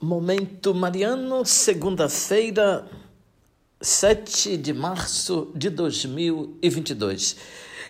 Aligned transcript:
Momento 0.00 0.72
Mariano, 0.72 1.44
segunda-feira, 1.44 2.88
7 3.80 4.56
de 4.56 4.72
março 4.72 5.50
de 5.56 5.68
2022. 5.70 7.36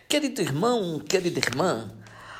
Querido 0.08 0.40
irmão, 0.40 0.98
querida 1.00 1.38
irmã, 1.38 1.90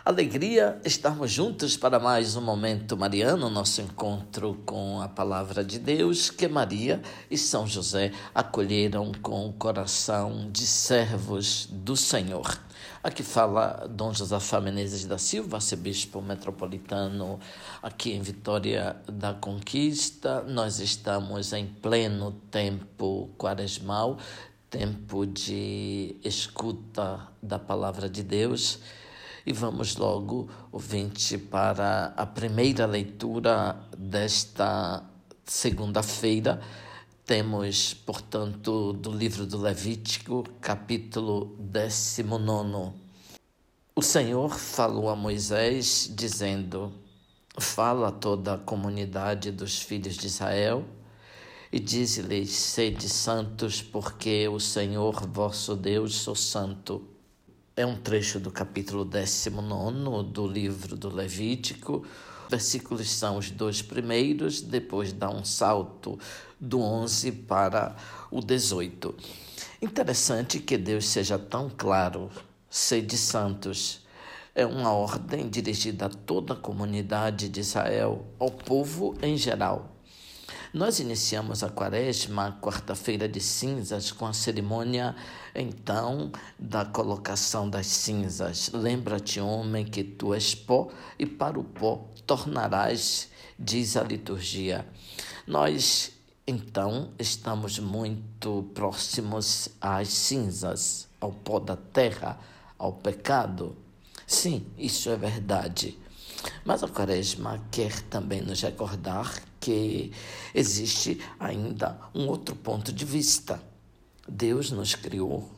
alegria 0.08 0.80
estarmos 0.86 1.30
juntos 1.30 1.76
para 1.76 2.00
mais 2.00 2.34
um 2.34 2.40
Momento 2.40 2.96
Mariano, 2.96 3.50
nosso 3.50 3.82
encontro 3.82 4.58
com 4.64 5.02
a 5.02 5.06
Palavra 5.06 5.62
de 5.62 5.78
Deus 5.78 6.30
que 6.30 6.48
Maria 6.48 7.02
e 7.30 7.36
São 7.36 7.66
José 7.66 8.12
acolheram 8.34 9.12
com 9.20 9.46
o 9.46 9.52
coração 9.52 10.50
de 10.50 10.66
servos 10.66 11.68
do 11.70 11.94
Senhor. 11.94 12.58
Aqui 13.04 13.22
fala 13.22 13.86
Dom 13.86 14.14
Josafá 14.14 14.62
Menezes 14.62 15.04
da 15.04 15.18
Silva, 15.18 15.58
arcebispo 15.58 16.22
metropolitano 16.22 17.38
aqui 17.82 18.12
em 18.12 18.22
Vitória 18.22 18.96
da 19.06 19.34
Conquista. 19.34 20.40
Nós 20.40 20.80
estamos 20.80 21.52
em 21.52 21.66
pleno 21.66 22.32
tempo 22.50 23.28
quaresmal, 23.36 24.16
tempo 24.70 25.26
de 25.26 26.16
escuta 26.24 27.28
da 27.42 27.58
palavra 27.58 28.08
de 28.08 28.22
Deus. 28.22 28.80
E 29.48 29.52
vamos 29.54 29.96
logo, 29.96 30.46
ouvinte, 30.70 31.38
para 31.38 32.12
a 32.14 32.26
primeira 32.26 32.84
leitura 32.84 33.80
desta 33.96 35.02
segunda-feira 35.42 36.60
temos, 37.24 37.94
portanto, 37.94 38.92
do 38.92 39.10
livro 39.10 39.46
do 39.46 39.56
Levítico, 39.56 40.44
capítulo 40.60 41.56
19. 41.60 42.92
O 43.96 44.02
Senhor 44.02 44.50
falou 44.50 45.08
a 45.08 45.16
Moisés, 45.16 46.12
dizendo: 46.14 46.92
Fala 47.58 48.08
a 48.08 48.12
toda 48.12 48.52
a 48.52 48.58
comunidade 48.58 49.50
dos 49.50 49.80
filhos 49.80 50.18
de 50.18 50.26
Israel 50.26 50.84
e 51.72 51.80
diz-lhes: 51.80 52.50
Sede 52.50 53.08
santos, 53.08 53.80
porque 53.80 54.46
o 54.46 54.60
Senhor 54.60 55.26
vosso 55.26 55.74
Deus 55.74 56.16
sou 56.16 56.34
santo. 56.34 57.16
É 57.78 57.86
um 57.86 57.94
trecho 57.94 58.40
do 58.40 58.50
capítulo 58.50 59.04
19 59.04 60.32
do 60.32 60.48
livro 60.48 60.96
do 60.96 61.14
Levítico 61.14 62.04
versículos 62.50 63.08
são 63.08 63.36
os 63.36 63.52
dois 63.52 63.80
primeiros, 63.82 64.60
depois 64.60 65.12
dá 65.12 65.30
um 65.30 65.44
salto 65.44 66.18
do 66.58 66.80
11 66.80 67.30
para 67.30 67.94
o 68.32 68.40
18. 68.40 69.14
Interessante 69.80 70.58
que 70.58 70.76
Deus 70.76 71.06
seja 71.06 71.38
tão 71.38 71.70
claro, 71.70 72.28
sede 72.68 73.16
santos. 73.16 74.04
É 74.56 74.66
uma 74.66 74.92
ordem 74.92 75.48
dirigida 75.48 76.06
a 76.06 76.08
toda 76.08 76.54
a 76.54 76.56
comunidade 76.56 77.48
de 77.48 77.60
Israel, 77.60 78.26
ao 78.40 78.50
povo 78.50 79.14
em 79.22 79.36
geral. 79.36 79.97
Nós 80.78 81.00
iniciamos 81.00 81.64
a 81.64 81.68
quaresma, 81.68 82.56
quarta-feira 82.62 83.28
de 83.28 83.40
cinzas, 83.40 84.12
com 84.12 84.24
a 84.26 84.32
cerimônia, 84.32 85.16
então, 85.52 86.30
da 86.56 86.84
colocação 86.84 87.68
das 87.68 87.88
cinzas. 87.88 88.70
Lembra-te, 88.72 89.40
homem, 89.40 89.84
que 89.84 90.04
tu 90.04 90.32
és 90.32 90.54
pó 90.54 90.88
e 91.18 91.26
para 91.26 91.58
o 91.58 91.64
pó 91.64 92.06
tornarás, 92.24 93.28
diz 93.58 93.96
a 93.96 94.04
liturgia. 94.04 94.86
Nós, 95.48 96.12
então, 96.46 97.10
estamos 97.18 97.80
muito 97.80 98.70
próximos 98.72 99.70
às 99.80 100.06
cinzas, 100.06 101.08
ao 101.20 101.32
pó 101.32 101.58
da 101.58 101.74
terra, 101.74 102.38
ao 102.78 102.92
pecado. 102.92 103.76
Sim, 104.24 104.64
isso 104.78 105.10
é 105.10 105.16
verdade. 105.16 105.98
Mas 106.64 106.82
a 106.82 106.88
Quaresma 106.88 107.64
quer 107.70 108.00
também 108.02 108.40
nos 108.40 108.60
recordar 108.62 109.42
que 109.60 110.12
existe 110.54 111.20
ainda 111.38 111.98
um 112.14 112.26
outro 112.26 112.54
ponto 112.54 112.92
de 112.92 113.04
vista. 113.04 113.60
Deus 114.28 114.70
nos 114.70 114.94
criou, 114.94 115.50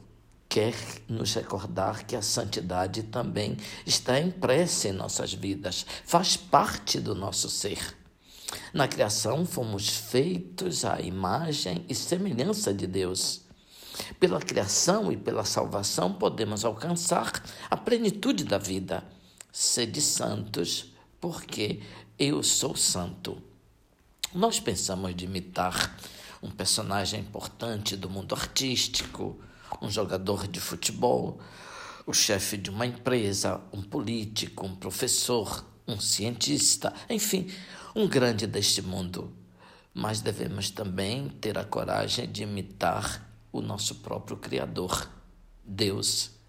quer 0.48 0.74
nos 1.08 1.34
recordar 1.34 2.06
que 2.06 2.16
a 2.16 2.22
santidade 2.22 3.02
também 3.04 3.56
está 3.84 4.18
impressa 4.18 4.88
em 4.88 4.92
nossas 4.92 5.32
vidas, 5.32 5.84
faz 6.04 6.36
parte 6.36 7.00
do 7.00 7.14
nosso 7.14 7.48
ser. 7.48 7.96
Na 8.72 8.88
criação 8.88 9.44
fomos 9.44 9.88
feitos 9.88 10.84
à 10.84 11.00
imagem 11.00 11.84
e 11.88 11.94
semelhança 11.94 12.72
de 12.74 12.86
Deus. 12.86 13.42
Pela 14.18 14.40
criação 14.40 15.12
e 15.12 15.16
pela 15.16 15.44
salvação 15.44 16.12
podemos 16.12 16.64
alcançar 16.64 17.44
a 17.70 17.76
plenitude 17.76 18.44
da 18.44 18.58
vida. 18.58 19.04
Sede 19.52 20.00
santos, 20.00 20.92
porque 21.20 21.80
eu 22.18 22.42
sou 22.42 22.76
santo. 22.76 23.42
Nós 24.32 24.60
pensamos 24.60 25.14
de 25.14 25.24
imitar 25.24 25.96
um 26.42 26.50
personagem 26.50 27.20
importante 27.20 27.96
do 27.96 28.08
mundo 28.08 28.34
artístico, 28.34 29.38
um 29.82 29.90
jogador 29.90 30.46
de 30.46 30.60
futebol, 30.60 31.40
o 32.06 32.12
chefe 32.12 32.56
de 32.56 32.70
uma 32.70 32.86
empresa, 32.86 33.60
um 33.72 33.82
político, 33.82 34.66
um 34.66 34.74
professor, 34.74 35.64
um 35.86 36.00
cientista, 36.00 36.92
enfim, 37.08 37.50
um 37.94 38.08
grande 38.08 38.46
deste 38.46 38.80
mundo. 38.80 39.32
Mas 39.92 40.20
devemos 40.20 40.70
também 40.70 41.28
ter 41.28 41.58
a 41.58 41.64
coragem 41.64 42.30
de 42.30 42.44
imitar 42.44 43.28
o 43.52 43.60
nosso 43.60 43.96
próprio 43.96 44.36
Criador, 44.36 45.10
Deus. 45.64 46.39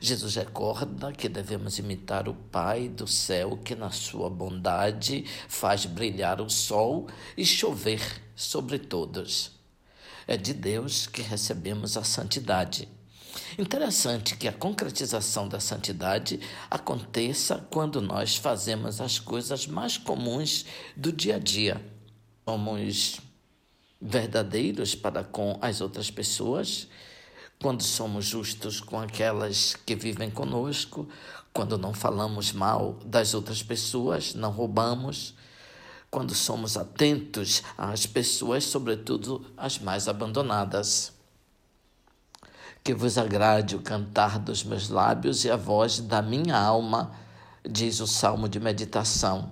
Jesus 0.00 0.36
recorda 0.36 1.12
que 1.12 1.28
devemos 1.28 1.78
imitar 1.78 2.28
o 2.28 2.34
Pai 2.34 2.88
do 2.88 3.06
céu, 3.06 3.56
que 3.56 3.74
na 3.74 3.90
sua 3.90 4.30
bondade 4.30 5.24
faz 5.48 5.86
brilhar 5.86 6.40
o 6.40 6.48
sol 6.48 7.08
e 7.36 7.44
chover 7.44 8.00
sobre 8.36 8.78
todos. 8.78 9.52
É 10.26 10.36
de 10.36 10.54
Deus 10.54 11.06
que 11.06 11.22
recebemos 11.22 11.96
a 11.96 12.04
santidade. 12.04 12.88
Interessante 13.58 14.36
que 14.36 14.46
a 14.46 14.52
concretização 14.52 15.48
da 15.48 15.58
santidade 15.58 16.40
aconteça 16.70 17.66
quando 17.70 18.00
nós 18.00 18.36
fazemos 18.36 19.00
as 19.00 19.18
coisas 19.18 19.66
mais 19.66 19.96
comuns 19.96 20.64
do 20.96 21.12
dia 21.12 21.36
a 21.36 21.38
dia. 21.38 21.82
Somos 22.44 23.20
verdadeiros 24.00 24.94
para 24.94 25.24
com 25.24 25.58
as 25.60 25.80
outras 25.80 26.10
pessoas 26.10 26.88
quando 27.60 27.82
somos 27.82 28.24
justos 28.24 28.80
com 28.80 29.00
aquelas 29.00 29.76
que 29.84 29.96
vivem 29.96 30.30
conosco, 30.30 31.08
quando 31.52 31.76
não 31.76 31.92
falamos 31.92 32.52
mal 32.52 32.96
das 33.04 33.34
outras 33.34 33.62
pessoas, 33.62 34.34
não 34.34 34.52
roubamos, 34.52 35.34
quando 36.10 36.34
somos 36.34 36.76
atentos 36.76 37.62
às 37.76 38.06
pessoas, 38.06 38.64
sobretudo 38.64 39.44
as 39.56 39.78
mais 39.78 40.08
abandonadas. 40.08 41.12
Que 42.84 42.94
vos 42.94 43.18
agrade 43.18 43.74
o 43.74 43.82
cantar 43.82 44.38
dos 44.38 44.62
meus 44.62 44.88
lábios 44.88 45.44
e 45.44 45.50
a 45.50 45.56
voz 45.56 45.98
da 45.98 46.22
minha 46.22 46.56
alma, 46.56 47.12
diz 47.68 47.98
o 48.00 48.06
salmo 48.06 48.48
de 48.48 48.60
meditação. 48.60 49.50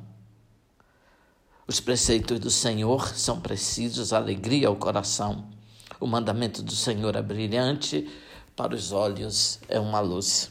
Os 1.66 1.80
preceitos 1.80 2.38
do 2.38 2.50
Senhor 2.50 3.08
são 3.08 3.40
precisos, 3.40 4.12
alegria 4.12 4.68
ao 4.68 4.76
coração. 4.76 5.55
O 5.98 6.06
mandamento 6.06 6.62
do 6.62 6.74
Senhor 6.74 7.16
é 7.16 7.22
brilhante, 7.22 8.08
para 8.54 8.74
os 8.74 8.92
olhos 8.92 9.58
é 9.68 9.80
uma 9.80 10.00
luz. 10.00 10.50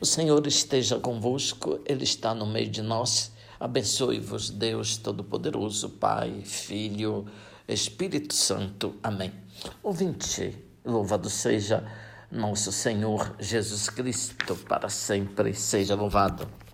O 0.00 0.06
Senhor 0.06 0.46
esteja 0.46 0.98
convosco, 0.98 1.80
Ele 1.84 2.04
está 2.04 2.34
no 2.34 2.46
meio 2.46 2.68
de 2.68 2.82
nós. 2.82 3.32
Abençoe-vos, 3.60 4.50
Deus 4.50 4.96
Todo-Poderoso, 4.96 5.90
Pai, 5.90 6.42
Filho, 6.44 7.26
Espírito 7.68 8.34
Santo. 8.34 8.94
Amém. 9.02 9.32
Ouvinte, 9.82 10.56
louvado 10.84 11.30
seja 11.30 11.84
nosso 12.30 12.72
Senhor 12.72 13.34
Jesus 13.38 13.88
Cristo, 13.88 14.56
para 14.68 14.88
sempre 14.88 15.54
seja 15.54 15.94
louvado. 15.94 16.65